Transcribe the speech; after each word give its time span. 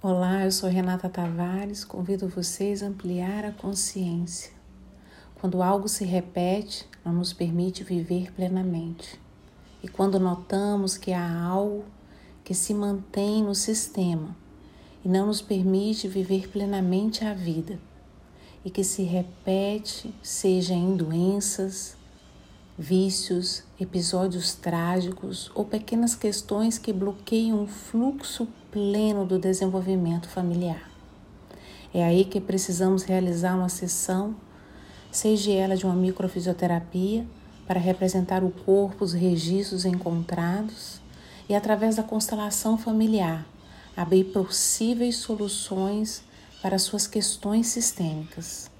Olá, 0.00 0.44
eu 0.44 0.52
sou 0.52 0.70
Renata 0.70 1.08
Tavares. 1.08 1.84
Convido 1.84 2.28
vocês 2.28 2.84
a 2.84 2.86
ampliar 2.86 3.44
a 3.44 3.50
consciência. 3.50 4.52
Quando 5.40 5.60
algo 5.60 5.88
se 5.88 6.04
repete, 6.04 6.86
não 7.04 7.14
nos 7.14 7.32
permite 7.32 7.82
viver 7.82 8.32
plenamente. 8.32 9.20
E 9.82 9.88
quando 9.88 10.20
notamos 10.20 10.96
que 10.96 11.12
há 11.12 11.42
algo 11.42 11.84
que 12.44 12.54
se 12.54 12.72
mantém 12.72 13.42
no 13.42 13.56
sistema 13.56 14.36
e 15.04 15.08
não 15.08 15.26
nos 15.26 15.42
permite 15.42 16.06
viver 16.06 16.48
plenamente 16.48 17.24
a 17.24 17.34
vida, 17.34 17.76
e 18.64 18.70
que 18.70 18.84
se 18.84 19.02
repete, 19.02 20.14
seja 20.22 20.74
em 20.74 20.94
doenças, 20.96 21.96
vícios, 22.78 23.64
episódios 23.80 24.54
trágicos 24.54 25.50
ou 25.52 25.64
pequenas 25.64 26.14
questões 26.14 26.78
que 26.78 26.92
bloqueiam 26.92 27.64
o 27.64 27.66
fluxo 27.66 28.46
pleno 28.70 29.26
do 29.26 29.36
desenvolvimento 29.36 30.28
familiar. 30.28 30.88
É 31.92 32.04
aí 32.04 32.24
que 32.24 32.40
precisamos 32.40 33.02
realizar 33.02 33.56
uma 33.56 33.68
sessão, 33.68 34.36
seja 35.10 35.50
ela 35.50 35.76
de 35.76 35.84
uma 35.84 35.94
microfisioterapia, 35.94 37.26
para 37.66 37.80
representar 37.80 38.42
o 38.44 38.50
corpo, 38.50 39.04
os 39.04 39.12
registros 39.12 39.84
encontrados 39.84 41.00
e, 41.48 41.54
através 41.54 41.96
da 41.96 42.02
constelação 42.02 42.78
familiar, 42.78 43.44
abrir 43.94 44.24
possíveis 44.24 45.16
soluções 45.16 46.22
para 46.62 46.78
suas 46.78 47.06
questões 47.06 47.66
sistêmicas. 47.66 48.70